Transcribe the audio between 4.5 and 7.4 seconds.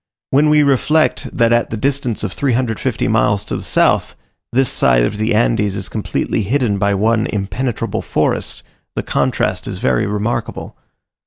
this side of the Andes is completely hidden by one